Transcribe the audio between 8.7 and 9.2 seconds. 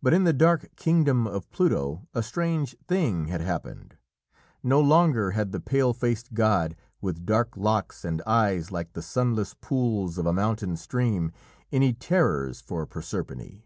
like the